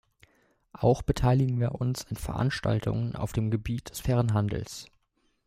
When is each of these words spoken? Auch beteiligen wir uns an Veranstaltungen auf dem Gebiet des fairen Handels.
Auch 0.73 1.03
beteiligen 1.03 1.59
wir 1.59 1.75
uns 1.75 2.07
an 2.07 2.15
Veranstaltungen 2.15 3.15
auf 3.15 3.33
dem 3.33 3.51
Gebiet 3.51 3.91
des 3.91 3.99
fairen 3.99 4.33
Handels. 4.33 4.87